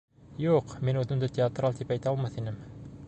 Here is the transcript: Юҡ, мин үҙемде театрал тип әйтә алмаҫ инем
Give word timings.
Юҡ, 0.43 0.71
мин 0.89 0.97
үҙемде 1.01 1.29
театрал 1.35 1.77
тип 1.81 1.93
әйтә 1.97 2.13
алмаҫ 2.15 2.41
инем 2.43 2.59